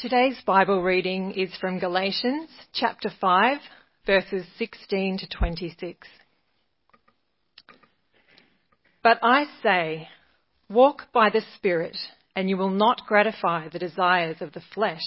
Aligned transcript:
Today's 0.00 0.40
Bible 0.46 0.80
reading 0.82 1.32
is 1.32 1.54
from 1.60 1.78
Galatians 1.78 2.48
chapter 2.72 3.10
5, 3.20 3.58
verses 4.06 4.46
16 4.56 5.18
to 5.18 5.28
26. 5.28 6.08
But 9.02 9.18
I 9.22 9.44
say, 9.62 10.08
walk 10.70 11.12
by 11.12 11.28
the 11.28 11.42
Spirit, 11.54 11.98
and 12.34 12.48
you 12.48 12.56
will 12.56 12.70
not 12.70 13.02
gratify 13.06 13.68
the 13.68 13.78
desires 13.78 14.38
of 14.40 14.54
the 14.54 14.62
flesh. 14.72 15.02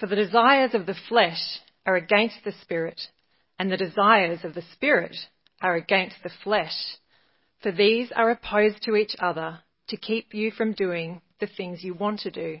For 0.00 0.06
the 0.06 0.16
desires 0.16 0.72
of 0.72 0.86
the 0.86 0.96
flesh 1.06 1.60
are 1.84 1.96
against 1.96 2.36
the 2.42 2.54
Spirit, 2.62 3.02
and 3.58 3.70
the 3.70 3.76
desires 3.76 4.38
of 4.44 4.54
the 4.54 4.64
Spirit 4.72 5.14
are 5.60 5.74
against 5.74 6.16
the 6.22 6.32
flesh. 6.42 6.96
For 7.62 7.70
these 7.70 8.10
are 8.16 8.30
opposed 8.30 8.82
to 8.84 8.96
each 8.96 9.14
other 9.18 9.58
to 9.88 9.98
keep 9.98 10.32
you 10.32 10.52
from 10.52 10.72
doing 10.72 11.20
the 11.38 11.48
things 11.48 11.84
you 11.84 11.92
want 11.92 12.20
to 12.20 12.30
do. 12.30 12.60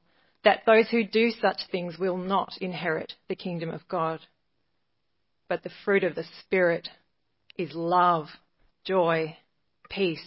that 0.43 0.61
those 0.65 0.89
who 0.89 1.03
do 1.03 1.31
such 1.41 1.61
things 1.71 1.97
will 1.97 2.17
not 2.17 2.53
inherit 2.59 3.13
the 3.29 3.35
kingdom 3.35 3.69
of 3.69 3.87
God. 3.87 4.19
But 5.47 5.63
the 5.63 5.71
fruit 5.85 6.03
of 6.03 6.15
the 6.15 6.25
Spirit 6.41 6.89
is 7.57 7.71
love, 7.73 8.27
joy, 8.83 9.37
peace, 9.89 10.25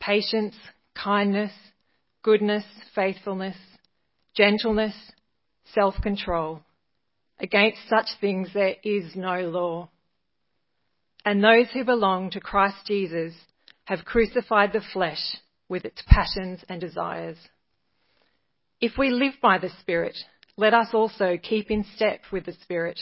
patience, 0.00 0.54
kindness, 0.94 1.52
goodness, 2.22 2.64
faithfulness, 2.94 3.56
gentleness, 4.34 4.94
self 5.74 5.94
control. 6.02 6.60
Against 7.38 7.78
such 7.88 8.06
things 8.20 8.50
there 8.52 8.76
is 8.84 9.16
no 9.16 9.40
law. 9.48 9.90
And 11.24 11.42
those 11.42 11.66
who 11.72 11.84
belong 11.84 12.30
to 12.30 12.40
Christ 12.40 12.76
Jesus 12.86 13.34
have 13.84 14.04
crucified 14.04 14.72
the 14.72 14.82
flesh 14.92 15.36
with 15.68 15.84
its 15.84 16.02
passions 16.06 16.60
and 16.68 16.80
desires. 16.80 17.36
If 18.80 18.96
we 18.96 19.10
live 19.10 19.34
by 19.42 19.58
the 19.58 19.68
Spirit, 19.80 20.16
let 20.56 20.72
us 20.72 20.88
also 20.94 21.36
keep 21.36 21.70
in 21.70 21.84
step 21.96 22.20
with 22.32 22.46
the 22.46 22.54
Spirit. 22.62 22.98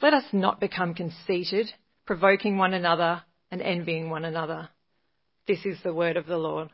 Let 0.00 0.12
us 0.12 0.24
not 0.32 0.58
become 0.58 0.94
conceited, 0.94 1.70
provoking 2.04 2.58
one 2.58 2.74
another 2.74 3.22
and 3.52 3.62
envying 3.62 4.10
one 4.10 4.24
another. 4.24 4.70
This 5.46 5.64
is 5.64 5.78
the 5.84 5.94
word 5.94 6.16
of 6.16 6.26
the 6.26 6.36
Lord. 6.36 6.70